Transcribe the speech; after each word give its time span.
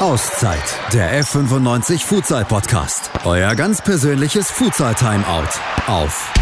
Auszeit, 0.00 0.78
der 0.92 1.22
F95 1.22 2.04
Futsal 2.04 2.44
Podcast. 2.44 3.10
Euer 3.24 3.54
ganz 3.54 3.80
persönliches 3.80 4.50
Futsal 4.50 4.94
Timeout 4.94 5.48
auf 5.86 6.32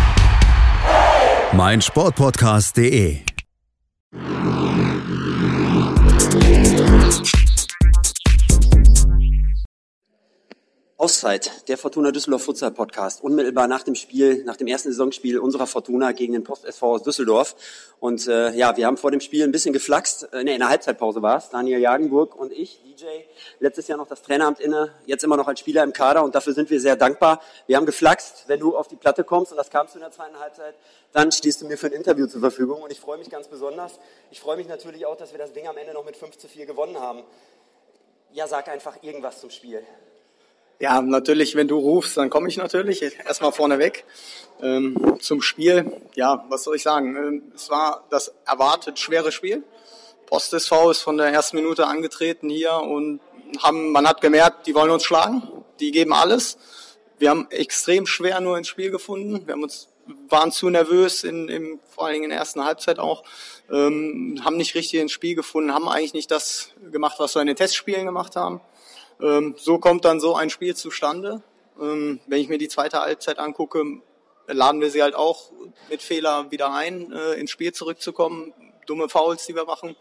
meinsportpodcast.de. 1.53 3.32
Auszeit, 11.03 11.69
der 11.69 11.79
Fortuna 11.79 12.13
Düsseldorf 12.13 12.45
Futsal 12.45 12.71
Podcast, 12.71 13.25
unmittelbar 13.25 13.67
nach 13.67 13.83
dem 13.83 13.97
Spiel, 13.97 14.45
nach 14.45 14.57
dem 14.57 14.69
ersten 14.69 14.89
Saisonspiel 14.93 15.41
unserer 15.41 15.67
Fortuna 15.67 16.13
gegen 16.13 16.33
den 16.33 16.45
Post 16.45 16.65
SV 16.65 16.93
aus 16.93 17.03
Düsseldorf. 17.03 17.57
Und 17.99 18.29
äh, 18.29 18.53
ja, 18.53 18.77
wir 18.77 18.87
haben 18.87 18.97
vor 18.97 19.11
dem 19.11 19.19
Spiel 19.19 19.43
ein 19.43 19.51
bisschen 19.51 19.73
geflaxt. 19.73 20.33
Äh, 20.33 20.45
nee, 20.45 20.53
in 20.53 20.61
der 20.61 20.69
Halbzeitpause 20.69 21.21
war 21.21 21.39
es. 21.39 21.49
Daniel 21.49 21.81
Jagenburg 21.81 22.37
und 22.37 22.53
ich, 22.53 22.81
DJ, 22.85 23.07
letztes 23.59 23.89
Jahr 23.89 23.99
noch 23.99 24.07
das 24.07 24.23
Traineramt 24.23 24.61
inne, 24.61 24.95
jetzt 25.05 25.25
immer 25.25 25.37
noch 25.37 25.49
als 25.49 25.59
Spieler 25.59 25.83
im 25.83 25.93
Kader 25.93 26.23
und 26.23 26.37
dafür 26.37 26.53
sind 26.53 26.71
wir 26.71 26.81
sehr 26.81 26.95
dankbar. 26.95 27.43
Wir 27.67 27.79
haben 27.79 27.87
geflaxt. 27.87 28.45
Wenn 28.47 28.61
du 28.61 28.77
auf 28.77 28.87
die 28.87 28.95
Platte 28.95 29.25
kommst, 29.25 29.51
und 29.51 29.59
das 29.59 29.71
kamst 29.71 29.97
du 29.97 29.99
in 29.99 30.05
der 30.05 30.13
zweiten 30.13 30.39
Halbzeit, 30.39 30.77
dann 31.11 31.33
stehst 31.33 31.61
du 31.63 31.67
mir 31.67 31.79
für 31.79 31.89
ein 31.89 31.95
Interview 31.95 32.29
zur 32.29 32.43
Verfügung 32.43 32.81
und 32.81 32.93
ich 32.93 33.01
freue 33.01 33.19
mich 33.19 33.29
ganz 33.29 33.49
besonders. 33.49 33.99
Ich 34.31 34.39
freue 34.39 34.57
mich 34.57 34.69
natürlich 34.69 35.05
auch, 35.05 35.17
dass 35.17 35.33
wir 35.33 35.41
das 35.41 35.53
Ding 35.53 35.67
am 35.67 35.77
Ende 35.77 35.95
noch 35.95 36.05
mit 36.05 36.17
5 36.17 36.39
zu 36.39 36.47
4 36.47 36.67
gewonnen 36.67 37.01
haben. 37.01 37.25
Ja, 38.31 38.47
sag 38.47 38.69
einfach 38.69 39.03
irgendwas 39.03 39.41
zum 39.41 39.51
Spiel. 39.51 39.83
Ja, 40.79 41.01
natürlich, 41.01 41.55
wenn 41.55 41.69
du 41.69 41.79
rufst, 41.79 42.17
dann 42.17 42.31
komme 42.31 42.49
ich 42.49 42.57
natürlich. 42.57 43.03
Erstmal 43.25 43.53
vorneweg 43.53 44.05
ähm, 44.61 45.17
zum 45.21 45.43
Spiel. 45.43 45.93
Ja, 46.15 46.45
was 46.49 46.65
soll 46.65 46.77
ich 46.77 46.83
sagen? 46.83 47.17
Ähm, 47.17 47.53
es 47.55 47.71
war 47.71 48.05
das 48.11 48.35
erwartet 48.47 48.99
schwere 48.99 49.33
Spiel. 49.33 49.63
Post 50.27 50.55
SV 50.55 50.91
ist 50.91 51.03
von 51.03 51.19
der 51.19 51.27
ersten 51.27 51.57
Minute 51.57 51.87
angetreten 51.87 52.49
hier 52.49 52.75
und 52.75 53.21
haben, 53.63 53.93
man 53.93 54.09
hat 54.09 54.21
gemerkt, 54.21 54.67
die 54.67 54.75
wollen 54.75 54.91
uns 54.91 55.05
schlagen. 55.05 55.43
Die 55.81 55.91
geben 55.91 56.13
alles. 56.13 56.57
Wir 57.19 57.31
haben 57.31 57.47
extrem 57.51 58.07
schwer 58.07 58.41
nur 58.41 58.57
ins 58.57 58.69
Spiel 58.69 58.91
gefunden. 58.91 59.47
Wir 59.47 59.53
haben 59.53 59.63
uns, 59.63 59.89
waren 60.29 60.51
zu 60.51 60.71
nervös, 60.71 61.23
in, 61.23 61.49
in, 61.49 61.81
vor 61.89 62.07
allen 62.07 62.15
Dingen 62.15 62.25
in 62.25 62.31
der 62.31 62.39
ersten 62.39 62.65
Halbzeit 62.65 62.99
auch. 62.99 63.25
Ähm, 63.71 64.41
haben 64.45 64.57
nicht 64.57 64.75
richtig 64.75 65.01
ins 65.01 65.13
Spiel 65.13 65.35
gefunden, 65.35 65.73
haben 65.73 65.89
eigentlich 65.89 66.15
nicht 66.15 66.31
das 66.31 66.71
gemacht, 66.91 67.17
was 67.19 67.35
wir 67.35 67.43
in 67.43 67.47
den 67.47 67.57
Testspielen 67.57 68.07
gemacht 68.07 68.35
haben. 68.35 68.61
Ähm, 69.23 69.55
so 69.57 69.79
kommt 69.79 70.05
dann 70.05 70.21
so 70.21 70.35
ein 70.35 70.51
Spiel 70.51 70.75
zustande. 70.75 71.43
Ähm, 71.81 72.21
wenn 72.27 72.41
ich 72.41 72.49
mir 72.49 72.59
die 72.59 72.69
zweite 72.69 73.01
Halbzeit 73.01 73.39
angucke, 73.39 73.85
laden 74.47 74.81
wir 74.81 74.91
sie 74.91 75.03
halt 75.03 75.15
auch 75.15 75.53
mit 75.89 76.03
Fehler 76.03 76.51
wieder 76.51 76.73
ein, 76.75 77.13
äh, 77.13 77.35
ins 77.35 77.51
Spiel 77.51 77.73
zurückzukommen. 77.73 78.53
Dumme 78.87 79.09
Fouls, 79.09 79.47
die 79.47 79.55
wir 79.55 79.65
machen. 79.65 79.97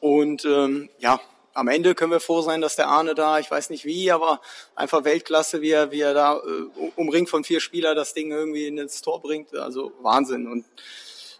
Und 0.00 0.44
ähm, 0.44 0.88
ja, 0.98 1.20
am 1.54 1.68
Ende 1.68 1.94
können 1.94 2.12
wir 2.12 2.20
froh 2.20 2.40
sein, 2.40 2.60
dass 2.60 2.76
der 2.76 2.88
Arne 2.88 3.14
da, 3.14 3.38
ich 3.38 3.50
weiß 3.50 3.70
nicht 3.70 3.84
wie, 3.84 4.10
aber 4.10 4.40
einfach 4.74 5.04
Weltklasse, 5.04 5.60
wie 5.60 5.70
er, 5.70 5.90
wie 5.90 6.00
er 6.00 6.14
da 6.14 6.38
äh, 6.38 6.90
umringt 6.96 7.28
von 7.28 7.44
vier 7.44 7.60
Spieler 7.60 7.94
das 7.94 8.14
Ding 8.14 8.30
irgendwie 8.30 8.66
ins 8.66 9.02
Tor 9.02 9.20
bringt. 9.20 9.54
Also 9.54 9.92
Wahnsinn. 10.00 10.46
Und 10.46 10.64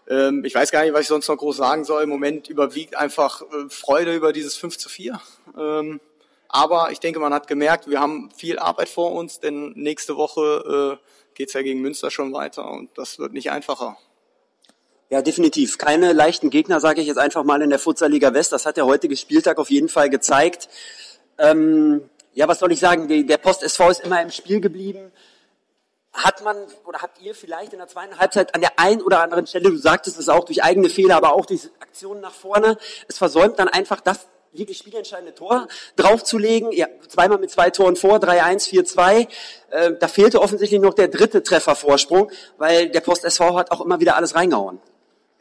ähm, 0.09 0.43
ich 0.43 0.53
weiß 0.53 0.71
gar 0.71 0.83
nicht, 0.83 0.93
was 0.93 1.01
ich 1.01 1.07
sonst 1.07 1.27
noch 1.27 1.37
groß 1.37 1.57
sagen 1.57 1.83
soll. 1.83 2.03
Im 2.03 2.09
Moment 2.09 2.49
überwiegt 2.49 2.95
einfach 2.95 3.41
äh, 3.41 3.69
Freude 3.69 4.15
über 4.15 4.33
dieses 4.33 4.55
5 4.55 4.77
zu 4.77 4.89
4. 4.89 5.19
Ähm, 5.57 5.99
aber 6.49 6.91
ich 6.91 6.99
denke, 6.99 7.19
man 7.19 7.33
hat 7.33 7.47
gemerkt, 7.47 7.89
wir 7.89 7.99
haben 7.99 8.29
viel 8.35 8.59
Arbeit 8.59 8.89
vor 8.89 9.13
uns, 9.13 9.39
denn 9.39 9.71
nächste 9.75 10.17
Woche 10.17 10.99
äh, 10.99 11.33
geht's 11.35 11.53
ja 11.53 11.61
gegen 11.61 11.81
Münster 11.81 12.11
schon 12.11 12.33
weiter 12.33 12.69
und 12.69 12.89
das 12.95 13.17
wird 13.17 13.33
nicht 13.33 13.49
einfacher. 13.49 13.97
Ja, 15.09 15.21
definitiv. 15.21 15.77
Keine 15.77 16.13
leichten 16.13 16.49
Gegner, 16.49 16.79
sage 16.79 17.01
ich 17.01 17.07
jetzt 17.07 17.17
einfach 17.17 17.43
mal 17.43 17.61
in 17.61 17.69
der 17.69 17.79
Futsalliga 17.79 18.33
West. 18.33 18.51
Das 18.51 18.65
hat 18.65 18.77
der 18.77 18.85
heutige 18.85 19.15
Spieltag 19.15 19.57
auf 19.57 19.69
jeden 19.69 19.89
Fall 19.89 20.09
gezeigt. 20.09 20.69
Ähm, 21.37 22.09
ja, 22.33 22.47
was 22.47 22.59
soll 22.59 22.71
ich 22.71 22.79
sagen? 22.79 23.07
Der 23.27 23.37
Post 23.37 23.63
SV 23.63 23.89
ist 23.89 23.99
immer 24.01 24.21
im 24.21 24.31
Spiel 24.31 24.59
geblieben 24.59 25.11
hat 26.13 26.43
man 26.43 26.57
oder 26.85 27.01
habt 27.01 27.19
ihr 27.21 27.33
vielleicht 27.33 27.73
in 27.73 27.79
der 27.79 27.87
zweiten 27.87 28.17
Halbzeit 28.19 28.53
an 28.53 28.61
der 28.61 28.79
einen 28.79 29.01
oder 29.01 29.21
anderen 29.21 29.47
Stelle, 29.47 29.69
du 29.69 29.77
sagtest 29.77 30.19
es 30.19 30.29
auch 30.29 30.45
durch 30.45 30.63
eigene 30.63 30.89
Fehler, 30.89 31.17
aber 31.17 31.33
auch 31.33 31.45
durch 31.45 31.69
Aktionen 31.79 32.21
nach 32.21 32.33
vorne, 32.33 32.77
es 33.07 33.17
versäumt 33.17 33.59
dann 33.59 33.67
einfach 33.67 33.99
das 33.99 34.27
wirklich 34.53 34.77
spielentscheidende 34.77 35.33
Tor 35.33 35.67
draufzulegen. 35.95 36.71
Ja, 36.71 36.87
zweimal 37.07 37.39
mit 37.39 37.49
zwei 37.51 37.71
Toren 37.71 37.95
vor, 37.95 38.17
3-1, 38.17 38.69
4-2. 38.69 39.27
Äh, 39.71 39.93
da 39.99 40.07
fehlte 40.07 40.41
offensichtlich 40.41 40.79
noch 40.79 40.93
der 40.93 41.07
dritte 41.07 41.41
Treffervorsprung, 41.41 42.31
weil 42.57 42.89
der 42.89 43.01
Post 43.01 43.25
SV 43.25 43.57
hat 43.57 43.71
auch 43.71 43.81
immer 43.81 43.99
wieder 43.99 44.15
alles 44.15 44.35
reingehauen. 44.35 44.79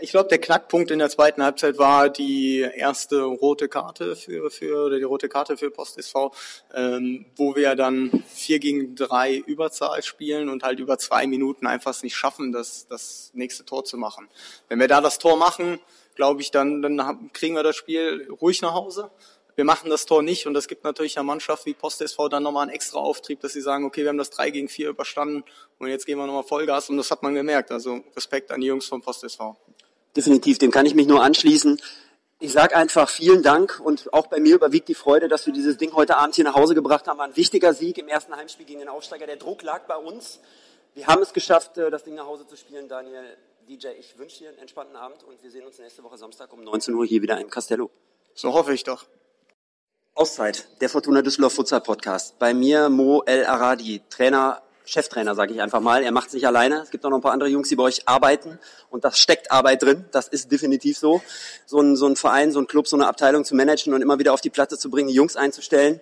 Ich 0.02 0.10
glaube, 0.10 0.28
der 0.28 0.40
Knackpunkt 0.40 0.90
in 0.90 0.98
der 0.98 1.10
zweiten 1.10 1.44
Halbzeit 1.44 1.78
war 1.78 2.08
die 2.08 2.58
erste 2.58 3.22
rote 3.22 3.68
Karte 3.68 4.16
für, 4.16 4.50
für 4.50 4.86
oder 4.86 4.98
die 4.98 5.04
rote 5.04 5.28
Karte 5.28 5.56
für 5.56 5.70
Post 5.70 5.96
SV, 5.96 6.32
ähm, 6.74 7.26
wo 7.36 7.54
wir 7.54 7.76
dann 7.76 8.24
vier 8.26 8.58
gegen 8.58 8.96
drei 8.96 9.36
Überzahl 9.36 10.02
spielen 10.02 10.48
und 10.48 10.64
halt 10.64 10.80
über 10.80 10.98
zwei 10.98 11.28
Minuten 11.28 11.68
einfach 11.68 11.92
es 11.92 12.02
nicht 12.02 12.16
schaffen, 12.16 12.50
das, 12.50 12.88
das 12.88 13.30
nächste 13.32 13.64
Tor 13.64 13.84
zu 13.84 13.96
machen. 13.96 14.28
Wenn 14.68 14.80
wir 14.80 14.88
da 14.88 15.00
das 15.00 15.18
Tor 15.20 15.36
machen, 15.36 15.78
glaube 16.16 16.40
ich, 16.40 16.50
dann, 16.50 16.82
dann 16.82 17.30
kriegen 17.32 17.54
wir 17.54 17.62
das 17.62 17.76
Spiel 17.76 18.28
ruhig 18.40 18.60
nach 18.60 18.74
Hause. 18.74 19.08
Wir 19.54 19.64
machen 19.64 19.88
das 19.88 20.04
Tor 20.04 20.24
nicht 20.24 20.48
und 20.48 20.54
das 20.54 20.66
gibt 20.66 20.82
natürlich 20.82 21.16
einer 21.16 21.24
Mannschaft 21.24 21.64
wie 21.64 21.74
Post 21.74 22.00
SV 22.02 22.28
dann 22.28 22.42
nochmal 22.42 22.62
einen 22.62 22.74
extra 22.74 22.98
Auftrieb, 22.98 23.38
dass 23.40 23.52
sie 23.52 23.60
sagen, 23.60 23.84
okay, 23.84 24.02
wir 24.02 24.08
haben 24.08 24.19
das 24.19 24.30
drei 24.30 24.50
gegen 24.50 24.69
vier 24.69 24.88
überstanden 24.88 25.44
und 25.78 25.86
jetzt 25.86 26.06
gehen 26.06 26.19
wir 26.19 26.26
nochmal 26.26 26.42
Vollgas 26.42 26.90
und 26.90 26.96
das 26.96 27.08
hat 27.12 27.22
man 27.22 27.36
gemerkt. 27.36 27.70
Also 27.70 28.00
Respekt 28.16 28.50
an 28.50 28.60
die 28.60 28.66
Jungs 28.66 28.86
von 28.86 29.00
Post 29.00 29.22
SV. 29.22 29.56
Definitiv, 30.17 30.59
dem 30.59 30.71
kann 30.71 30.87
ich 30.87 30.95
mich 30.95 31.06
nur 31.06 31.23
anschließen. 31.23 31.81
Ich 32.39 32.53
sage 32.53 32.77
einfach 32.77 33.09
vielen 33.09 33.43
Dank 33.43 33.81
und 33.83 34.12
auch 34.12 34.27
bei 34.27 34.41
mir 34.41 34.56
überwiegt 34.56 34.89
die 34.89 34.95
Freude, 34.95 35.28
dass 35.28 35.47
wir 35.47 35.53
dieses 35.53 35.77
Ding 35.77 35.93
heute 35.93 36.17
Abend 36.17 36.34
hier 36.34 36.45
nach 36.45 36.55
Hause 36.55 36.75
gebracht 36.75 37.06
haben. 37.06 37.19
War 37.19 37.27
ein 37.27 37.37
wichtiger 37.37 37.73
Sieg 37.73 37.99
im 37.99 38.09
ersten 38.09 38.34
Heimspiel 38.34 38.67
gegen 38.67 38.81
den 38.81 38.89
Aufsteiger. 38.89 39.27
Der 39.27 39.37
Druck 39.37 39.62
lag 39.62 39.83
bei 39.87 39.97
uns. 39.97 40.41
Wir 40.95 41.06
haben 41.06 41.23
es 41.23 41.33
geschafft, 41.33 41.78
äh, 41.78 41.91
das 41.91 42.05
Ding 42.05 42.17
nach 42.17 42.27
Hause 42.27 42.47
zu 42.47 42.56
spielen. 42.56 42.89
Daniel, 42.89 43.37
DJ, 43.69 43.89
ich 43.99 44.19
wünsche 44.19 44.41
dir 44.41 44.49
einen 44.50 44.59
entspannten 44.59 44.97
Abend 44.97 45.23
und 45.23 45.43
wir 45.43 45.50
sehen 45.50 45.65
uns 45.65 45.78
nächste 45.78 46.03
Woche 46.03 46.19
Samstag 46.19 46.53
um 46.53 46.65
19 46.65 46.93
Uhr 46.94 47.06
hier 47.06 47.23
wieder 47.23 47.41
im 47.41 47.49
Castello. 47.49 47.91
So 48.34 48.53
hoffe 48.53 48.75
ich 48.75 48.83
doch. 48.83 49.06
Auszeit, 50.15 50.69
der 50.83 50.91
Fortuna 50.91 51.23
Düsseldorf 51.23 51.55
Futsal 51.55 51.81
Podcast. 51.81 52.39
Bei 52.39 52.53
mir 52.53 52.91
Mo 52.91 53.23
El 53.25 53.47
Aradi, 53.47 54.03
Trainer 54.11 54.62
Cheftrainer, 54.84 55.34
sage 55.34 55.54
ich 55.54 55.62
einfach 55.62 55.81
mal. 55.81 56.03
Er 56.03 56.12
macht 56.12 56.28
es 56.28 56.34
nicht 56.34 56.47
alleine. 56.47 56.82
Es 56.82 56.91
gibt 56.91 57.04
auch 57.04 57.10
noch 57.10 57.19
ein 57.19 57.22
paar 57.22 57.32
andere 57.32 57.48
Jungs, 57.48 57.69
die 57.69 57.76
bei 57.76 57.84
euch 57.84 58.09
arbeiten. 58.09 58.59
Und 58.91 59.04
das 59.04 59.19
steckt 59.19 59.50
Arbeit 59.50 59.82
drin. 59.82 60.04
Das 60.10 60.28
ist 60.28 60.50
definitiv 60.50 60.98
so. 60.98 61.22
So 61.66 61.81
ein, 61.81 61.97
so 61.97 62.06
ein 62.06 62.16
Verein, 62.16 62.53
so 62.53 62.60
ein 62.60 62.66
Club, 62.66 62.88
so 62.88 62.97
eine 62.97 63.06
Abteilung 63.06 63.44
zu 63.44 63.54
managen 63.54 63.94
und 63.94 64.03
immer 64.03 64.19
wieder 64.19 64.32
auf 64.32 64.41
die 64.41 64.50
Platte 64.50 64.78
zu 64.78 64.91
bringen, 64.91 65.09
die 65.09 65.15
Jungs 65.15 65.37
einzustellen. 65.37 66.00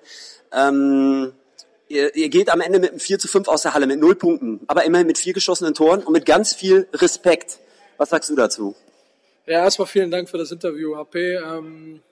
Ähm, 0.53 1.33
ihr, 1.89 2.15
ihr 2.17 2.29
geht 2.29 2.51
am 2.51 2.61
Ende 2.61 2.79
mit 2.79 2.91
einem 2.91 3.01
4 3.01 3.19
zu 3.19 3.29
5 3.29 3.49
aus 3.49 3.63
der 3.63 3.75
Halle, 3.75 3.87
mit 3.87 4.01
null 4.01 4.15
Punkten. 4.15 4.61
Aber 4.67 4.85
immerhin 4.85 5.07
mit 5.07 5.19
vier 5.19 5.33
geschossenen 5.33 5.75
Toren 5.75 6.03
und 6.03 6.13
mit 6.13 6.27
ganz 6.27 6.55
viel 6.55 6.89
Respekt. 6.95 7.59
Was 7.99 8.11
sagst 8.11 8.31
du 8.31 8.37
dazu? 8.37 8.75
Ja, 9.47 9.65
erstmal 9.65 9.89
vielen 9.89 10.11
Dank 10.11 10.29
für 10.29 10.39
das 10.39 10.51
Interview, 10.51 10.97
HP. 10.97 11.35
Ähm 11.35 12.03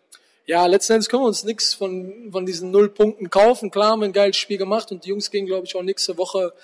ja, 0.49 0.65
letzten 0.65 0.95
Endes 0.95 1.11
können 1.11 1.25
wir 1.25 1.27
uns 1.27 1.45
nichts 1.45 1.75
von, 1.75 2.31
von 2.33 2.47
diesen 2.47 2.71
null 2.71 2.89
Punkten 2.89 3.29
kaufen. 3.29 3.71
Klar, 3.71 3.91
haben 3.91 4.01
wir 4.01 4.07
ein 4.07 4.15
geiles 4.15 4.39
Spiel 4.39 4.57
gemacht 4.57 4.91
und 4.91 5.05
die 5.05 5.11
Jungs 5.11 5.31
gehen, 5.31 5.45
glaube 5.45 5.67
ich, 5.67 5.77
auch 5.77 5.83
nächste 5.83 6.17
Woche. 6.17 6.55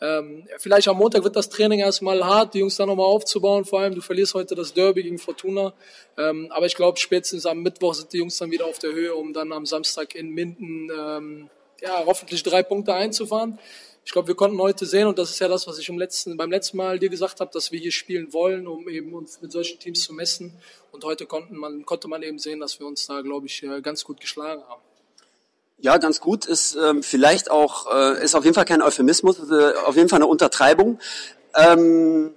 Ähm, 0.00 0.48
vielleicht 0.56 0.88
am 0.88 0.96
Montag 0.96 1.24
wird 1.24 1.36
das 1.36 1.50
Training 1.50 1.80
erstmal 1.80 2.24
hart, 2.24 2.54
die 2.54 2.60
Jungs 2.60 2.76
dann 2.76 2.88
nochmal 2.88 3.04
aufzubauen. 3.04 3.66
Vor 3.66 3.80
allem, 3.80 3.94
du 3.94 4.00
verlierst 4.00 4.32
heute 4.32 4.54
das 4.54 4.72
Derby 4.72 5.02
gegen 5.02 5.18
Fortuna. 5.18 5.74
Ähm, 6.16 6.50
aber 6.52 6.64
ich 6.64 6.74
glaube, 6.74 6.98
spätestens 6.98 7.44
am 7.44 7.60
Mittwoch 7.60 7.92
sind 7.92 8.14
die 8.14 8.18
Jungs 8.18 8.38
dann 8.38 8.50
wieder 8.50 8.64
auf 8.64 8.78
der 8.78 8.92
Höhe, 8.92 9.14
um 9.14 9.34
dann 9.34 9.52
am 9.52 9.66
Samstag 9.66 10.14
in 10.14 10.30
Minden 10.30 10.88
ähm, 10.90 11.50
ja, 11.82 12.02
hoffentlich 12.06 12.42
drei 12.44 12.62
Punkte 12.62 12.94
einzufahren 12.94 13.58
ich 14.04 14.12
glaube, 14.12 14.28
wir 14.28 14.34
konnten 14.34 14.58
heute 14.58 14.84
sehen, 14.84 15.06
und 15.06 15.18
das 15.18 15.30
ist 15.30 15.38
ja 15.38 15.48
das, 15.48 15.66
was 15.66 15.78
ich 15.78 15.88
im 15.88 15.98
letzten, 15.98 16.36
beim 16.36 16.50
letzten 16.50 16.76
Mal 16.76 16.98
dir 16.98 17.08
gesagt 17.08 17.40
habe, 17.40 17.50
dass 17.52 17.72
wir 17.72 17.80
hier 17.80 17.92
spielen 17.92 18.32
wollen, 18.32 18.66
um 18.66 18.88
eben 18.88 19.14
uns 19.14 19.40
mit 19.40 19.50
solchen 19.50 19.78
Teams 19.78 20.02
zu 20.02 20.12
messen. 20.12 20.52
Und 20.92 21.04
heute 21.04 21.24
konnten 21.26 21.56
man, 21.56 21.86
konnte 21.86 22.06
man 22.06 22.22
eben 22.22 22.38
sehen, 22.38 22.60
dass 22.60 22.78
wir 22.78 22.86
uns 22.86 23.06
da, 23.06 23.22
glaube 23.22 23.46
ich, 23.46 23.62
äh, 23.62 23.80
ganz 23.80 24.04
gut 24.04 24.20
geschlagen 24.20 24.62
haben. 24.68 24.82
Ja, 25.78 25.96
ganz 25.96 26.20
gut 26.20 26.46
ist 26.46 26.76
ähm, 26.76 27.02
vielleicht 27.02 27.50
auch, 27.50 27.92
äh, 27.92 28.22
ist 28.22 28.34
auf 28.34 28.44
jeden 28.44 28.54
Fall 28.54 28.64
kein 28.64 28.82
Euphemismus, 28.82 29.38
äh, 29.50 29.72
auf 29.86 29.96
jeden 29.96 30.08
Fall 30.08 30.18
eine 30.18 30.26
Untertreibung. 30.26 30.98
Ähm, 31.54 32.34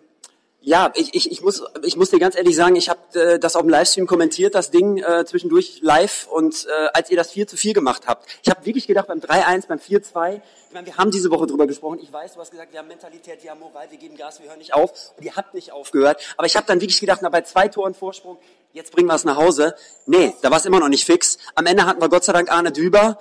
ja, 0.68 0.92
ich, 0.96 1.16
ich, 1.16 1.32
ich, 1.32 1.42
muss, 1.42 1.64
ich 1.84 1.96
muss 1.96 2.10
dir 2.10 2.20
ganz 2.20 2.36
ehrlich 2.36 2.54
sagen, 2.54 2.76
ich 2.76 2.90
habe 2.90 3.00
äh, 3.18 3.40
das 3.40 3.56
auf 3.56 3.62
dem 3.62 3.70
Livestream 3.70 4.06
kommentiert, 4.06 4.54
das 4.54 4.70
Ding 4.70 4.98
äh, 4.98 5.24
zwischendurch 5.24 5.80
live 5.82 6.28
und 6.30 6.68
äh, 6.68 6.90
als 6.94 7.10
ihr 7.10 7.16
das 7.16 7.32
4 7.32 7.48
zu 7.48 7.56
4 7.56 7.74
gemacht 7.74 8.04
habt. 8.06 8.28
Ich 8.44 8.50
habe 8.50 8.66
wirklich 8.66 8.86
gedacht, 8.86 9.08
beim 9.08 9.20
3-1, 9.20 9.68
beim 9.70 9.78
4-2, 9.78 10.42
ich 10.68 10.74
meine, 10.74 10.86
wir 10.86 10.98
haben 10.98 11.10
diese 11.10 11.32
Woche 11.32 11.48
drüber 11.48 11.68
gesprochen, 11.68 12.00
ich 12.04 12.12
weiß, 12.12 12.34
du 12.34 12.42
hast 12.42 12.52
gesagt, 12.52 12.74
wir 12.74 12.80
haben 12.80 12.90
Mentalität, 12.90 13.42
wir 13.44 13.52
haben 13.52 13.62
Moral, 13.62 13.90
wir 13.90 13.98
geben 13.98 14.18
Gas, 14.18 14.42
wir 14.42 14.50
hören 14.50 14.58
nicht 14.58 14.74
auf 14.74 14.92
und 15.16 15.24
ihr 15.24 15.38
habt 15.38 15.54
nicht 15.54 15.72
aufgehört. 15.72 16.22
Aber 16.36 16.48
ich 16.48 16.58
habe 16.58 16.68
dann 16.68 16.82
wirklich 16.82 17.00
gedacht, 17.00 17.22
na, 17.22 17.30
bei 17.30 17.44
zwei 17.44 17.70
Toren 17.70 17.94
Vorsprung, 17.94 18.38
jetzt 18.74 18.92
bringen 18.92 19.08
wir 19.08 19.16
es 19.16 19.24
nach 19.24 19.38
Hause. 19.38 19.74
Nee, 20.06 20.36
da 20.42 20.52
war 20.52 20.58
es 20.58 20.66
immer 20.66 20.82
noch 20.82 20.90
nicht 20.90 21.06
fix. 21.06 21.38
Am 21.56 21.66
Ende 21.66 21.86
hatten 21.86 22.02
wir 22.02 22.10
Gott 22.10 22.26
sei 22.26 22.34
Dank 22.34 22.52
Arne 22.52 22.74
Düber. 22.74 23.20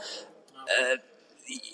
Äh, 0.67 0.99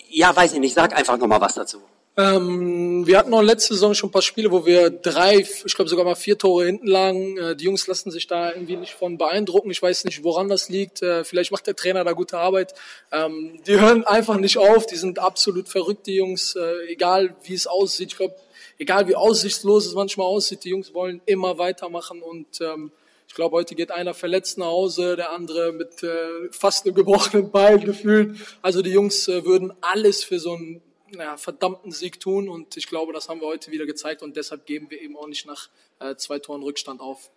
ja, 0.09 0.35
weiß 0.35 0.53
ich 0.53 0.59
nicht, 0.59 0.75
sag 0.75 0.95
einfach 0.95 1.17
nochmal 1.17 1.41
was 1.41 1.55
dazu. 1.55 1.81
Ähm, 2.15 3.07
wir 3.07 3.17
hatten 3.17 3.33
auch 3.33 3.41
letzte 3.41 3.73
Saison 3.73 3.95
schon 3.95 4.09
ein 4.09 4.11
paar 4.11 4.21
Spiele, 4.21 4.51
wo 4.51 4.67
wir 4.67 4.91
drei, 4.91 5.39
ich 5.39 5.73
glaube 5.73 5.89
sogar 5.89 6.05
mal 6.05 6.13
vier 6.13 6.37
Tore 6.37 6.65
hinten 6.65 6.85
lagen. 6.85 7.37
Äh, 7.37 7.55
die 7.55 7.65
Jungs 7.65 7.87
lassen 7.87 8.11
sich 8.11 8.27
da 8.27 8.51
irgendwie 8.51 8.75
nicht 8.75 8.93
von 8.93 9.17
beeindrucken. 9.17 9.71
Ich 9.71 9.81
weiß 9.81 10.05
nicht, 10.05 10.23
woran 10.23 10.47
das 10.47 10.69
liegt. 10.69 11.01
Äh, 11.01 11.23
vielleicht 11.23 11.51
macht 11.51 11.65
der 11.65 11.75
Trainer 11.75 12.03
da 12.03 12.11
gute 12.11 12.37
Arbeit. 12.37 12.75
Ähm, 13.11 13.59
die 13.65 13.79
hören 13.79 14.03
einfach 14.03 14.37
nicht 14.37 14.59
auf. 14.59 14.85
Die 14.85 14.95
sind 14.95 15.17
absolut 15.17 15.69
verrückt, 15.69 16.05
die 16.05 16.15
Jungs. 16.15 16.55
Äh, 16.55 16.91
egal 16.91 17.35
wie 17.43 17.55
es 17.55 17.65
aussieht. 17.65 18.11
Ich 18.11 18.17
glaube, 18.17 18.35
egal 18.77 19.07
wie 19.07 19.15
aussichtslos 19.15 19.87
es 19.87 19.93
manchmal 19.95 20.27
aussieht, 20.27 20.63
die 20.63 20.69
Jungs 20.69 20.93
wollen 20.93 21.21
immer 21.25 21.57
weitermachen 21.57 22.21
und 22.21 22.61
ähm, 22.61 22.91
ich 23.27 23.35
glaube, 23.35 23.55
heute 23.55 23.73
geht 23.73 23.89
einer 23.89 24.13
verletzt 24.13 24.59
nach 24.59 24.67
Hause, 24.67 25.15
der 25.15 25.31
andere 25.31 25.71
mit 25.71 26.03
äh, 26.03 26.51
fast 26.51 26.85
einem 26.85 26.93
gebrochenen 26.93 27.49
Bein 27.49 27.79
gefühlt. 27.85 28.37
Also 28.61 28.83
die 28.83 28.91
Jungs 28.91 29.27
äh, 29.27 29.43
würden 29.43 29.73
alles 29.81 30.23
für 30.23 30.39
so 30.39 30.53
einen 30.53 30.83
naja, 31.15 31.37
verdammten 31.37 31.91
Sieg 31.91 32.19
tun 32.19 32.49
und 32.49 32.77
ich 32.77 32.87
glaube, 32.87 33.13
das 33.13 33.29
haben 33.29 33.41
wir 33.41 33.47
heute 33.47 33.71
wieder 33.71 33.85
gezeigt 33.85 34.21
und 34.21 34.35
deshalb 34.35 34.65
geben 34.65 34.89
wir 34.89 35.01
eben 35.01 35.15
auch 35.17 35.27
nicht 35.27 35.45
nach 35.45 35.69
äh, 35.99 36.15
zwei 36.15 36.39
Toren 36.39 36.63
Rückstand 36.63 37.01
auf. 37.01 37.29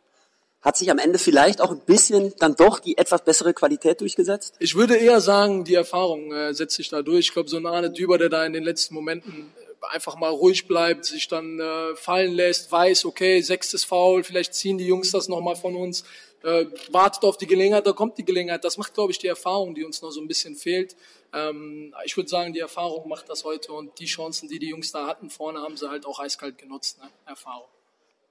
Hat 0.62 0.76
sich 0.76 0.90
am 0.90 0.98
Ende 0.98 1.18
vielleicht 1.18 1.60
auch 1.60 1.70
ein 1.70 1.80
bisschen 1.80 2.34
dann 2.38 2.56
doch 2.56 2.80
die 2.80 2.98
etwas 2.98 3.22
bessere 3.24 3.54
Qualität 3.54 4.00
durchgesetzt? 4.00 4.56
Ich 4.58 4.74
würde 4.74 4.96
eher 4.96 5.20
sagen, 5.20 5.64
die 5.64 5.74
Erfahrung 5.74 6.32
äh, 6.32 6.54
setzt 6.54 6.76
sich 6.76 6.88
da 6.88 7.02
durch. 7.02 7.26
Ich 7.26 7.32
glaube, 7.32 7.48
so 7.48 7.56
ein 7.56 7.66
Arne 7.66 7.90
Düber, 7.90 8.18
der 8.18 8.30
da 8.30 8.44
in 8.44 8.52
den 8.52 8.64
letzten 8.64 8.94
Momenten 8.94 9.52
äh, 9.56 9.94
einfach 9.94 10.16
mal 10.16 10.30
ruhig 10.30 10.66
bleibt, 10.66 11.04
sich 11.04 11.28
dann 11.28 11.60
äh, 11.60 11.94
fallen 11.94 12.32
lässt, 12.32 12.72
weiß, 12.72 13.04
okay, 13.04 13.42
sechstes 13.42 13.84
Foul, 13.84 14.24
vielleicht 14.24 14.54
ziehen 14.54 14.78
die 14.78 14.86
Jungs 14.86 15.12
das 15.12 15.28
nochmal 15.28 15.56
von 15.56 15.76
uns, 15.76 16.04
äh, 16.46 16.66
wartet 16.92 17.24
auf 17.24 17.36
die 17.36 17.46
Gelegenheit, 17.46 17.86
da 17.86 17.92
kommt 17.92 18.18
die 18.18 18.24
Gelegenheit. 18.24 18.64
Das 18.64 18.78
macht, 18.78 18.94
glaube 18.94 19.10
ich, 19.10 19.18
die 19.18 19.26
Erfahrung, 19.26 19.74
die 19.74 19.84
uns 19.84 20.00
noch 20.00 20.12
so 20.12 20.20
ein 20.20 20.28
bisschen 20.28 20.54
fehlt. 20.54 20.94
Ähm, 21.32 21.92
ich 22.04 22.16
würde 22.16 22.28
sagen, 22.28 22.52
die 22.52 22.60
Erfahrung 22.60 23.08
macht 23.08 23.28
das 23.28 23.44
heute 23.44 23.72
und 23.72 23.98
die 23.98 24.06
Chancen, 24.06 24.48
die 24.48 24.60
die 24.60 24.68
Jungs 24.68 24.92
da 24.92 25.08
hatten 25.08 25.28
vorne, 25.28 25.60
haben 25.60 25.76
sie 25.76 25.90
halt 25.90 26.06
auch 26.06 26.20
eiskalt 26.20 26.56
genutzt. 26.56 26.98
Ne? 27.02 27.08
Erfahrung. 27.26 27.66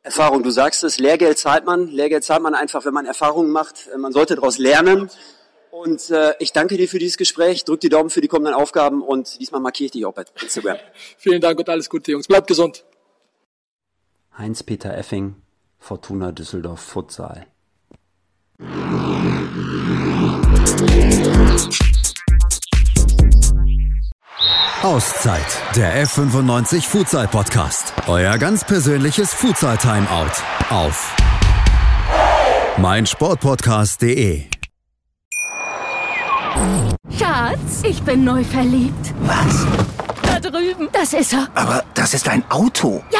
Erfahrung, 0.01 0.43
du 0.43 0.49
sagst 0.49 0.83
es, 0.85 0.97
Lehrgeld 0.97 1.37
zahlt 1.37 1.65
man. 1.65 1.87
Lehrgeld 1.89 2.23
zahlt 2.23 2.41
man 2.41 2.55
einfach, 2.55 2.85
wenn 2.85 2.93
man 2.93 3.05
Erfahrungen 3.05 3.51
macht. 3.51 3.87
Äh, 3.93 3.97
man 3.97 4.13
sollte 4.13 4.35
daraus 4.35 4.59
lernen. 4.59 5.09
Und 5.71 6.09
äh, 6.09 6.35
ich 6.39 6.53
danke 6.53 6.77
dir 6.77 6.87
für 6.87 6.99
dieses 6.99 7.17
Gespräch, 7.17 7.65
drück 7.65 7.81
die 7.81 7.89
Daumen 7.89 8.09
für 8.09 8.21
die 8.21 8.29
kommenden 8.29 8.53
Aufgaben 8.53 9.01
und 9.01 9.41
diesmal 9.41 9.59
markiere 9.59 9.87
ich 9.87 9.91
dich 9.91 10.05
auch 10.05 10.13
bei 10.13 10.23
Instagram. 10.41 10.77
Vielen 11.17 11.41
Dank 11.41 11.59
und 11.59 11.67
alles 11.67 11.89
Gute, 11.89 12.13
Jungs. 12.13 12.27
Bleibt 12.27 12.47
gesund. 12.47 12.85
Heinz-Peter 14.37 14.97
Effing, 14.97 15.35
Fortuna 15.79 16.31
Düsseldorf 16.31 16.79
Futsal. 16.79 17.47
Auszeit, 24.81 25.41
der 25.75 26.05
F95 26.05 26.87
Futsal 26.87 27.27
Podcast. 27.27 27.91
Euer 28.07 28.37
ganz 28.37 28.63
persönliches 28.63 29.33
Futsal 29.33 29.77
Timeout 29.77 30.31
auf 30.69 31.13
meinsportpodcast.de. 32.77 34.45
Schatz, 37.17 37.83
ich 37.83 38.01
bin 38.03 38.23
neu 38.23 38.45
verliebt. 38.45 39.13
Was? 39.23 39.65
Da 40.21 40.39
drüben. 40.39 40.87
Das 40.93 41.11
ist 41.11 41.33
er. 41.33 41.49
Aber 41.55 41.83
das 41.93 42.13
ist 42.13 42.29
ein 42.29 42.49
Auto. 42.49 43.03
Ja, 43.11 43.19